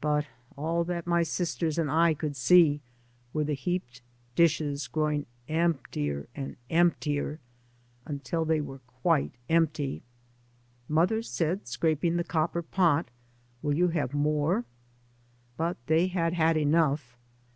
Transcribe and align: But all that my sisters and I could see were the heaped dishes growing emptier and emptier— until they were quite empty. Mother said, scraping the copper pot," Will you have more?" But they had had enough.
But 0.00 0.26
all 0.56 0.84
that 0.84 1.08
my 1.08 1.24
sisters 1.24 1.76
and 1.76 1.90
I 1.90 2.14
could 2.14 2.36
see 2.36 2.82
were 3.32 3.42
the 3.42 3.54
heaped 3.54 4.00
dishes 4.36 4.86
growing 4.86 5.26
emptier 5.48 6.28
and 6.36 6.54
emptier— 6.70 7.40
until 8.06 8.44
they 8.44 8.60
were 8.60 8.78
quite 8.86 9.32
empty. 9.48 10.04
Mother 10.88 11.20
said, 11.20 11.66
scraping 11.66 12.16
the 12.16 12.22
copper 12.22 12.62
pot," 12.62 13.08
Will 13.60 13.74
you 13.74 13.88
have 13.88 14.14
more?" 14.14 14.64
But 15.56 15.78
they 15.88 16.06
had 16.06 16.34
had 16.34 16.56
enough. 16.56 17.16